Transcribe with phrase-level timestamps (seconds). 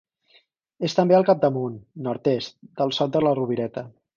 [0.87, 1.77] És també al capdamunt,
[2.09, 3.87] nord-est, del Sot de la Rovireta.